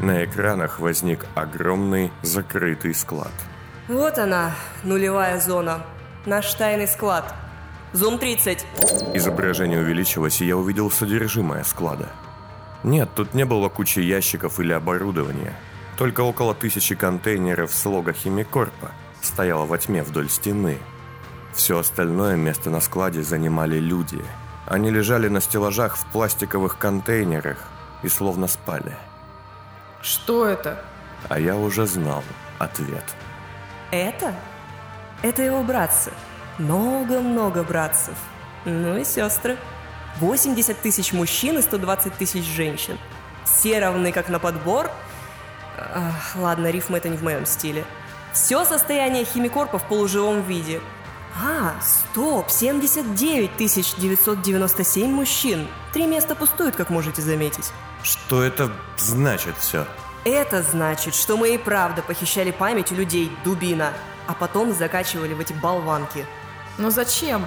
[0.01, 3.33] На экранах возник огромный закрытый склад.
[3.89, 5.83] Вот она, нулевая зона.
[6.25, 7.35] Наш тайный склад.
[7.93, 8.65] Зум 30.
[9.15, 12.09] Изображение увеличилось, и я увидел содержимое склада.
[12.85, 15.55] Нет, тут не было кучи ящиков или оборудования.
[15.97, 20.79] Только около тысячи контейнеров с лого Химикорпа стояло во тьме вдоль стены.
[21.53, 24.23] Все остальное место на складе занимали люди.
[24.67, 27.59] Они лежали на стеллажах в пластиковых контейнерах
[28.03, 28.97] и словно спали.
[30.03, 30.85] Что это?
[31.29, 32.23] А я уже знал
[32.59, 33.05] ответ.
[33.91, 34.35] Это?
[35.23, 36.13] Это его братцы.
[36.59, 38.15] Много-много братцев.
[38.65, 39.57] Ну и сестры.
[40.19, 42.99] 80 тысяч мужчин и 120 тысяч женщин.
[43.45, 44.91] Все равны как на подбор.
[45.79, 47.85] Ах, ладно, рифмы это не в моем стиле.
[48.33, 50.81] Все состояние химикорпа в полуживом виде.
[51.41, 55.69] А, стоп, 79 997 мужчин.
[55.93, 57.71] Три места пустуют, как можете заметить.
[58.03, 59.87] Что это значит все?
[60.25, 63.93] Это значит, что мы и правда похищали память у людей, дубина,
[64.27, 66.27] а потом закачивали в эти болванки.
[66.77, 67.47] Но зачем?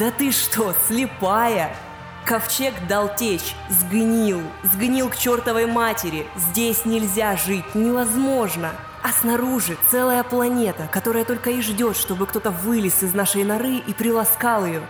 [0.00, 1.76] Да ты что, слепая?
[2.24, 6.26] Ковчег дал течь, сгнил, сгнил к чертовой матери.
[6.36, 8.72] Здесь нельзя жить, невозможно.
[9.02, 13.92] А снаружи целая планета, которая только и ждет, чтобы кто-то вылез из нашей норы и
[13.92, 14.82] приласкал ее.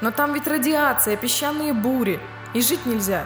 [0.00, 2.18] Но там ведь радиация, песчаные бури,
[2.52, 3.24] и жить нельзя.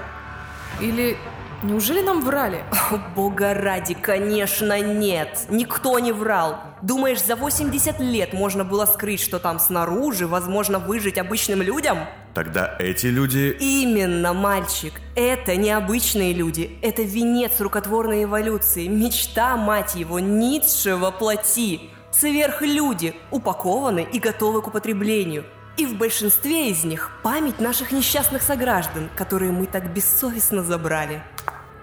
[0.80, 1.16] Или
[1.62, 2.62] неужели нам врали?
[2.90, 5.46] О, бога ради, конечно нет.
[5.48, 6.60] Никто не врал.
[6.82, 11.98] Думаешь, за 80 лет можно было скрыть, что там снаружи возможно выжить обычным людям?
[12.34, 13.56] Тогда эти люди...
[13.60, 14.94] Именно, мальчик.
[15.14, 16.78] Это необычные люди.
[16.82, 18.88] Это венец рукотворной эволюции.
[18.88, 21.90] Мечта, мать его, Ницше воплоти.
[22.10, 25.44] Сверхлюди, упакованы и готовы к употреблению.
[25.76, 31.22] И в большинстве из них память наших несчастных сограждан, которые мы так бессовестно забрали.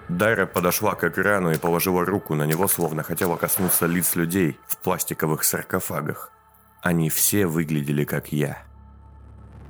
[0.08, 4.76] Дайра подошла к экрану и положила руку на него, словно хотела коснуться лиц людей в
[4.78, 6.30] пластиковых саркофагах.
[6.82, 8.64] Они все выглядели как я.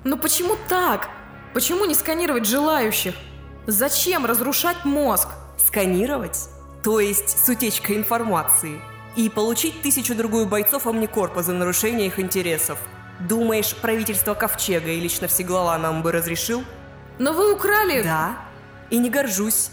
[0.05, 1.09] Но почему так?
[1.55, 3.15] Почему не сканировать желающих?
[3.67, 5.29] Зачем разрушать мозг?
[5.59, 6.49] Сканировать?
[6.83, 8.81] То есть с утечкой информации.
[9.15, 12.79] И получить тысячу-другую бойцов Омникорпа за нарушение их интересов.
[13.21, 16.65] Думаешь, правительство Ковчега и лично Всеглава нам бы разрешил?
[17.19, 18.03] Но вы украли...
[18.03, 18.39] Да.
[18.91, 19.71] И не горжусь.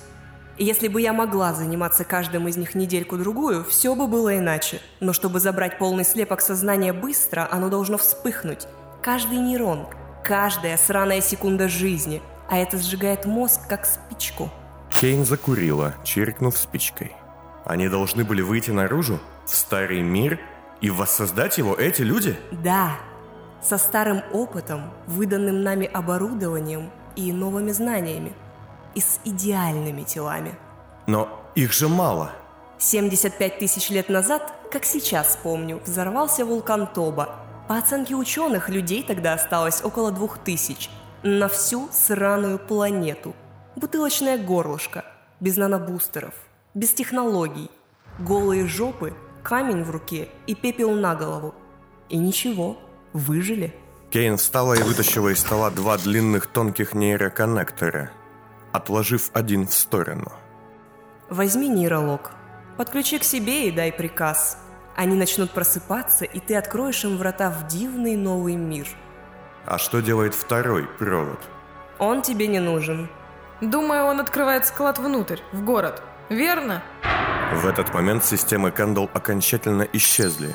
[0.57, 4.81] Если бы я могла заниматься каждым из них недельку-другую, все бы было иначе.
[4.99, 8.67] Но чтобы забрать полный слепок сознания быстро, оно должно вспыхнуть.
[9.01, 9.87] Каждый нейрон,
[10.23, 12.21] каждая сраная секунда жизни.
[12.49, 14.49] А это сжигает мозг, как спичку.
[14.89, 17.13] Кейн закурила, чиркнув спичкой.
[17.65, 20.39] Они должны были выйти наружу, в старый мир,
[20.81, 22.37] и воссоздать его эти люди?
[22.51, 22.95] Да,
[23.61, 28.33] со старым опытом, выданным нами оборудованием и новыми знаниями
[28.95, 30.55] и с идеальными телами.
[31.07, 32.31] Но их же мало.
[32.77, 37.35] 75 тысяч лет назад, как сейчас помню, взорвался вулкан Тоба.
[37.69, 40.89] По оценке ученых, людей тогда осталось около двух тысяч.
[41.23, 43.35] На всю сраную планету.
[43.75, 45.05] Бутылочное горлышко,
[45.39, 46.33] без нанобустеров,
[46.73, 47.69] без технологий.
[48.17, 51.53] Голые жопы, камень в руке и пепел на голову.
[52.09, 52.75] И ничего,
[53.13, 53.73] выжили.
[54.09, 58.09] Кейн встала и вытащила из стола два длинных тонких нейроконнектора–
[58.71, 60.31] отложив один в сторону.
[61.29, 62.31] Возьми нейролог,
[62.77, 64.57] подключи к себе и дай приказ.
[64.99, 68.85] Они начнут просыпаться, и ты откроешь им врата в дивный новый мир.
[69.65, 71.39] А что делает второй провод?
[71.99, 73.09] Он тебе не нужен.
[73.61, 76.03] Думаю, он открывает склад внутрь, в город.
[76.27, 76.83] Верно?
[77.53, 80.53] В этот момент системы Кандл окончательно исчезли,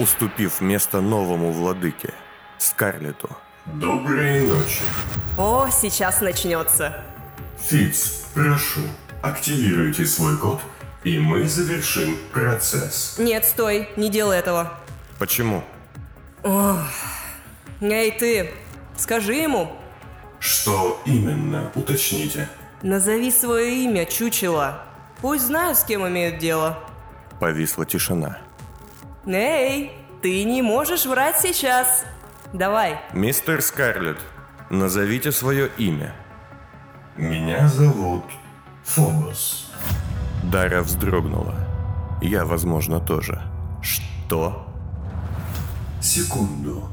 [0.00, 2.12] уступив место новому владыке–
[2.58, 3.30] Скарлету.
[3.64, 4.82] Доброй ночи.
[5.38, 7.04] О, сейчас начнется.
[7.58, 8.80] Фиц, прошу,
[9.22, 10.60] активируйте свой код,
[11.04, 13.16] и мы завершим процесс.
[13.18, 14.72] Нет, стой, не делай этого.
[15.18, 15.62] Почему?
[16.42, 16.80] Ох.
[17.80, 18.50] Эй, ты,
[18.96, 19.76] скажи ему.
[20.40, 22.48] Что именно, уточните.
[22.82, 24.82] Назови свое имя, чучело.
[25.20, 26.78] Пусть знают, с кем имеют дело.
[27.40, 28.38] Повисла тишина.
[29.26, 32.04] Эй, ты не можешь врать сейчас.
[32.52, 33.00] Давай.
[33.12, 34.20] Мистер Скарлетт,
[34.70, 36.14] назовите свое имя.
[37.16, 38.24] Меня зовут
[38.84, 39.63] Фобос.
[40.50, 41.54] Дара вздрогнула.
[42.20, 43.42] Я, возможно, тоже.
[43.82, 44.66] Что?
[46.00, 46.88] Секунду.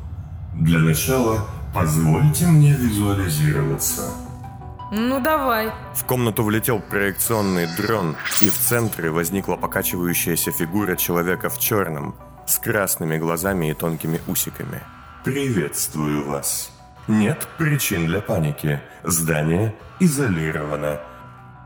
[0.53, 4.03] Для начала позвольте мне визуализироваться.
[4.91, 5.71] Ну давай.
[5.95, 12.57] В комнату влетел проекционный дрон, и в центре возникла покачивающаяся фигура человека в черном, с
[12.57, 14.81] красными глазами и тонкими усиками.
[15.23, 16.71] Приветствую вас.
[17.07, 18.81] Нет причин для паники.
[19.03, 20.99] Здание изолировано.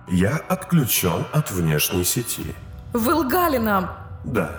[0.07, 2.55] Я отключен от внешней сети.
[2.93, 3.91] Вы лгали нам.
[4.23, 4.51] Да.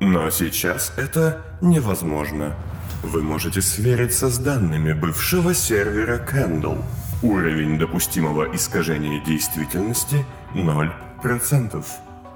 [0.00, 2.54] Но сейчас это невозможно.
[3.02, 6.82] Вы можете свериться с данными бывшего сервера Candle.
[7.22, 10.24] Уровень допустимого искажения действительности
[10.54, 11.84] 0%.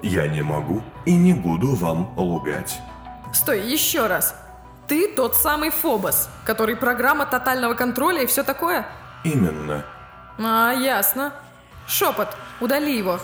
[0.03, 2.81] Я не могу и не буду вам лгать.
[3.33, 4.35] Стой, еще раз.
[4.89, 8.87] Ты тот самый Фобос, который программа тотального контроля и все такое?
[9.25, 9.85] Именно.
[10.39, 11.33] А, ясно.
[11.87, 12.29] Шепот,
[12.61, 13.19] удали его.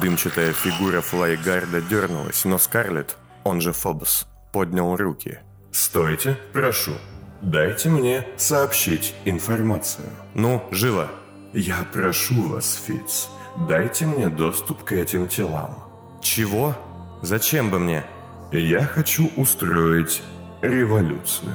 [0.00, 5.40] Дымчатая фигура флайгарда дернулась, но Скарлетт, он же Фобос, поднял руки.
[5.72, 6.92] Стойте, прошу.
[7.40, 10.08] Дайте мне сообщить информацию.
[10.34, 11.08] Ну, живо.
[11.52, 13.28] Я прошу вас, Фиц,
[13.68, 15.76] дайте мне доступ к этим телам.
[16.22, 16.76] Чего?
[17.22, 18.04] Зачем бы мне?
[18.52, 20.22] Я хочу устроить
[20.62, 21.54] революцию.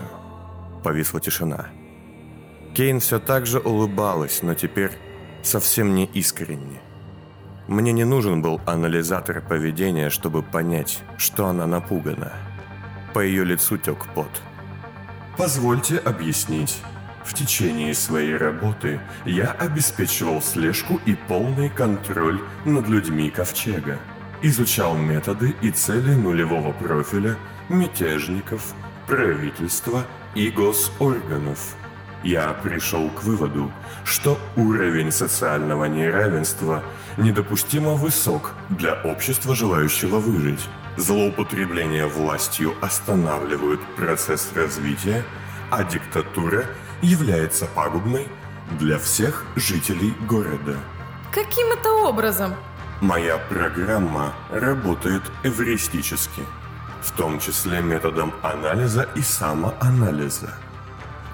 [0.84, 1.68] Повисла тишина.
[2.76, 4.92] Кейн все так же улыбалась, но теперь
[5.42, 6.82] совсем не искренне.
[7.68, 12.32] Мне не нужен был анализатор поведения, чтобы понять, что она напугана.
[13.14, 14.42] По ее лицу тек пот.
[15.38, 16.82] Позвольте объяснить.
[17.26, 24.00] В течение своей работы я обеспечивал слежку и полный контроль над людьми Ковчега.
[24.42, 27.36] Изучал методы и цели нулевого профиля,
[27.68, 28.74] мятежников,
[29.08, 31.76] правительства и госорганов.
[32.28, 33.71] Я пришел к выводу,
[34.04, 36.84] что уровень социального неравенства
[37.15, 40.60] недопустимо высок для общества, желающего выжить.
[40.98, 45.23] Злоупотребление властью останавливают процесс развития,
[45.71, 46.65] а диктатура
[47.02, 48.28] является пагубной
[48.78, 50.75] для всех жителей города.
[51.32, 52.56] Каким это образом?
[53.00, 56.42] Моя программа работает эвристически–
[57.02, 60.54] в том числе методом анализа и самоанализа.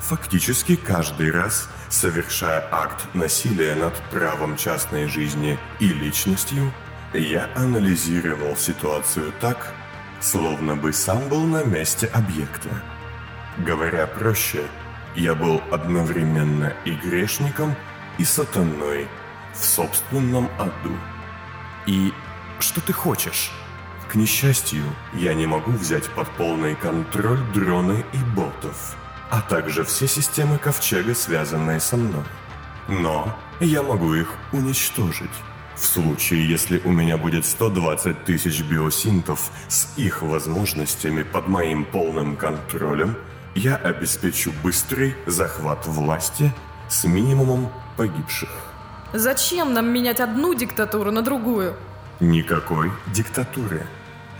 [0.03, 6.73] Фактически каждый раз, совершая акт насилия над правом частной жизни и личностью,
[7.13, 9.73] я анализировал ситуацию так,
[10.19, 12.67] словно бы сам был на месте объекта.
[13.59, 14.65] Говоря проще,
[15.15, 17.73] я был одновременно и грешником,
[18.17, 19.07] и сатаной
[19.53, 20.97] в собственном аду.
[21.85, 22.11] И
[22.59, 23.51] что ты хочешь?
[24.11, 24.83] К несчастью,
[25.13, 28.97] я не могу взять под полный контроль дроны и ботов,
[29.33, 32.23] а также все системы Ковчега, связанные со мной.
[32.87, 35.31] Но я могу их уничтожить.
[35.75, 42.35] В случае, если у меня будет 120 тысяч биосинтов с их возможностями под моим полным
[42.35, 43.17] контролем,
[43.55, 46.53] я обеспечу быстрый захват власти
[46.87, 48.51] с минимумом погибших.
[49.13, 51.75] Зачем нам менять одну диктатуру на другую?
[52.19, 53.87] Никакой диктатуры.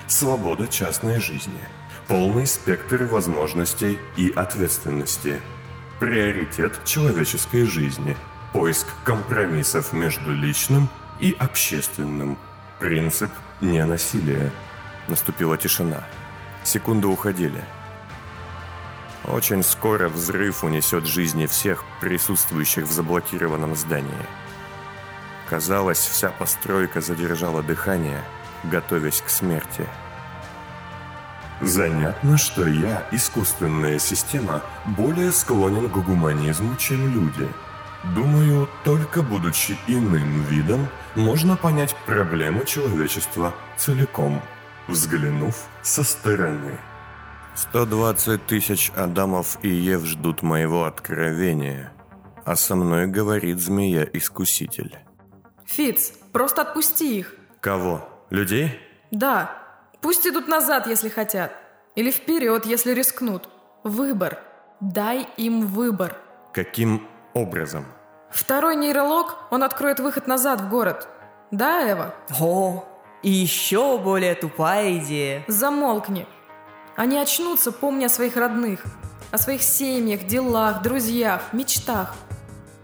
[0.06, 1.62] Свобода частной жизни.
[2.08, 5.40] Полный спектр возможностей и ответственности.
[6.00, 8.18] Приоритет человеческой жизни.
[8.52, 10.90] Поиск компромиссов между личным
[11.22, 12.38] и общественным.
[12.80, 13.32] Принцип
[13.62, 14.52] ненасилия.
[15.08, 16.04] Наступила тишина.
[16.66, 17.64] Секунды уходили.
[19.26, 24.28] Очень скоро взрыв унесет жизни всех присутствующих в заблокированном здании.
[25.50, 28.22] Казалось, вся постройка задержала дыхание,
[28.66, 29.88] готовясь к смерти.
[31.64, 34.62] Занятно, что я, искусственная система,
[34.98, 37.48] более склонен к гуманизму, чем люди.
[38.14, 44.42] Думаю, только будучи иным видом, можно понять проблемы человечества целиком,
[44.90, 46.78] взглянув со стороны.
[47.56, 51.94] 120 тысяч Адамов и Ев ждут моего откровения,
[52.44, 54.98] а со мной говорит змея-искуситель.
[55.66, 57.36] Фиц, просто отпусти их.
[57.62, 58.10] Кого?
[58.32, 58.82] Людей?
[59.12, 59.63] Да,
[60.04, 61.52] пусть идут назад, если хотят.
[61.96, 63.50] Или вперед, если рискнут.
[63.84, 64.38] Выбор.
[64.82, 66.18] Дай им выбор.
[66.54, 67.86] Каким образом?
[68.30, 71.08] Второй нейролог, он откроет выход назад в город.
[71.52, 72.14] Да, Эва?
[72.40, 72.84] О,
[73.22, 75.44] и еще более тупая идея.
[75.48, 76.28] Замолкни.
[76.96, 78.84] Они очнутся, помня о своих родных,
[79.32, 82.14] о своих семьях, делах, друзьях, мечтах.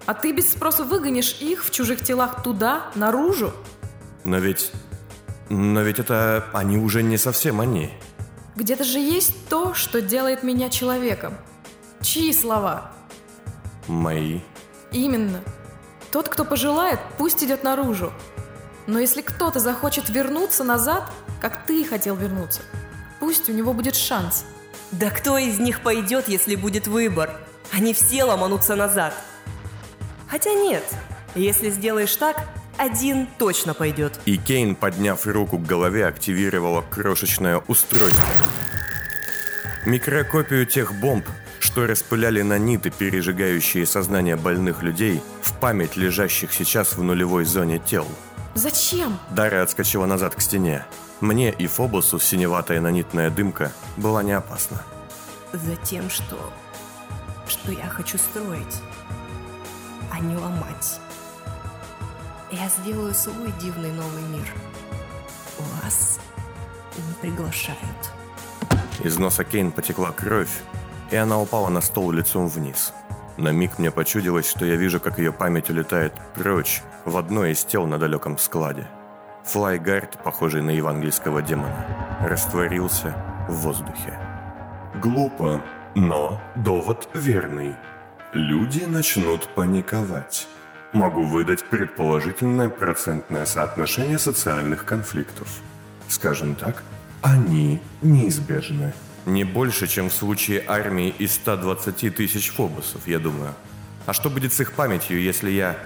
[0.06, 3.52] А ты без спроса выгонишь их в чужих телах туда, наружу?
[4.24, 4.72] Но ведь...
[5.50, 6.46] Но ведь это...
[6.54, 7.92] Они уже не совсем они.
[8.56, 11.36] Где-то же есть то, что делает меня человеком.
[12.02, 12.92] Чьи слова?
[13.88, 14.40] Мои.
[14.92, 15.42] Именно.
[16.12, 18.12] Тот, кто пожелает, пусть идет наружу.
[18.88, 21.04] Но если кто-то захочет вернуться назад,
[21.42, 22.62] как ты хотел вернуться,
[23.20, 24.46] Пусть у него будет шанс.
[24.92, 27.32] Да кто из них пойдет, если будет выбор?
[27.72, 29.14] Они все ломанутся назад.
[30.28, 30.84] Хотя нет,
[31.36, 32.48] если сделаешь так,
[32.80, 34.20] один точно пойдет.
[34.26, 38.26] И Кейн, подняв руку к голове, активировала крошечное устройство.
[39.86, 41.28] Микрокопию тех бомб,
[41.60, 48.08] что распыляли наниты, пережигающие сознание больных людей, в память лежащих сейчас в нулевой зоне тел.
[48.56, 49.20] Зачем?
[49.30, 50.86] Дарья отскочила назад к стене.
[51.20, 54.82] Мне и Фобосу синеватая нанитная дымка была не опасна.
[55.52, 56.38] Затем, что...
[57.46, 58.82] что я хочу строить,
[60.12, 61.00] а не ломать.
[62.52, 64.48] Я сделаю свой дивный новый мир.
[65.84, 66.20] Вас
[66.98, 67.80] не приглашают.
[69.04, 70.62] Из носа Кейн потекла кровь,
[71.12, 72.92] и она упала на стол лицом вниз.
[73.38, 77.64] На миг мне почудилось, что я вижу, как ее память улетает прочь в одно из
[77.64, 78.88] тел на далеком складе.
[79.46, 83.16] Флайгард, похожий на евангельского демона, растворился
[83.48, 84.20] в воздухе.
[84.96, 85.62] Глупо,
[85.94, 87.76] но довод верный.
[88.34, 90.48] Люди начнут паниковать.
[90.94, 95.48] Могу выдать предположительное процентное соотношение социальных конфликтов.
[96.08, 96.84] Скажем так,
[97.22, 98.94] они неизбежны.
[99.28, 103.54] Не больше, чем в случае армии из 120 тысяч фобусов, я думаю.
[104.08, 105.78] А что будет с их памятью, если я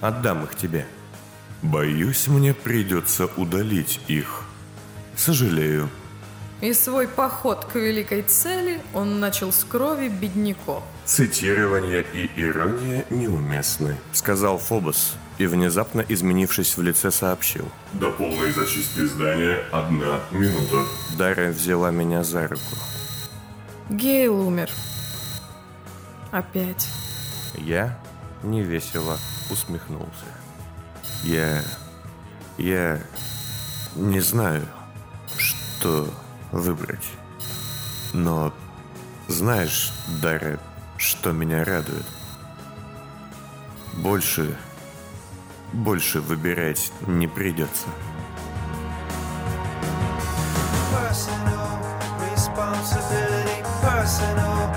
[0.00, 0.86] отдам их тебе?
[1.62, 4.44] Боюсь, мне придется удалить их.
[5.16, 5.88] Сожалею.
[6.60, 10.84] И свой поход к великой цели он начал с крови бедняков.
[11.08, 17.66] Цитирование и ирония неуместны, сказал Фобос и, внезапно изменившись в лице, сообщил.
[17.94, 20.84] До полной зачистки здания одна минута.
[21.16, 22.76] Дарья взяла меня за руку.
[23.88, 24.68] Гейл умер.
[26.30, 26.86] Опять.
[27.54, 27.98] Я
[28.42, 29.16] невесело
[29.50, 30.26] усмехнулся.
[31.24, 31.62] Я...
[32.58, 33.00] я
[33.96, 34.68] не знаю,
[35.38, 36.12] что
[36.52, 37.08] выбрать.
[38.12, 38.52] Но
[39.26, 39.90] знаешь,
[40.20, 40.58] Дарья,
[40.98, 42.04] что меня радует?
[43.94, 44.56] Больше...
[45.72, 47.86] больше выбирать не придется.
[50.92, 51.78] Personal
[52.34, 54.70] responsibility, personal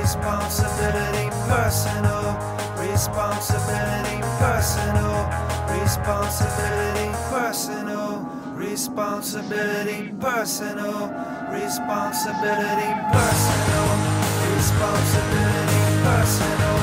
[0.00, 2.36] responsibility, personal
[2.78, 5.28] responsibility, personal
[5.68, 11.10] responsibility, personal responsibility, personal
[11.52, 14.23] responsibility, personal
[14.56, 16.78] responsibility, personal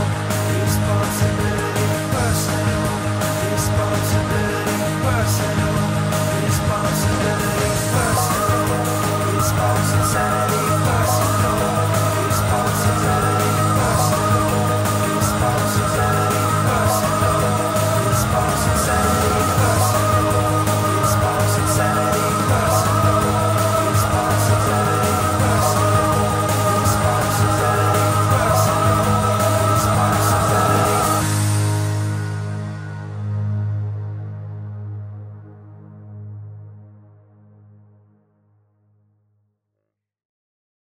[0.60, 1.51] responsibility.